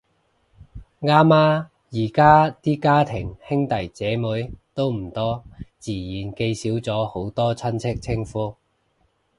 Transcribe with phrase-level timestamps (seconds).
[1.01, 5.43] 啱呀，而家啲家庭兄弟姊妹都唔多，
[5.77, 8.55] 自然記少咗好多親戚稱呼